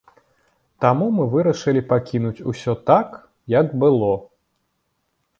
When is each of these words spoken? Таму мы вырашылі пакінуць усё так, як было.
Таму 0.85 1.05
мы 1.17 1.25
вырашылі 1.33 1.81
пакінуць 1.91 2.45
усё 2.51 2.73
так, 2.89 3.13
як 3.57 3.67
было. 3.83 4.09